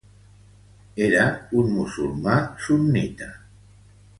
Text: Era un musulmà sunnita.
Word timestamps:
Era 1.09 1.27
un 1.61 1.69
musulmà 1.75 2.39
sunnita. 2.69 3.29